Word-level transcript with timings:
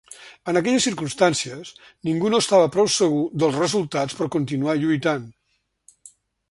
En 0.51 0.57
aquelles 0.59 0.87
circumstàncies 0.87 1.73
ningú 2.09 2.33
no 2.35 2.41
estava 2.45 2.71
prou 2.77 2.91
segur 2.97 3.23
dels 3.43 3.61
resultats 3.65 4.21
per 4.23 4.33
continuar 4.39 4.79
lluitant. 4.83 5.31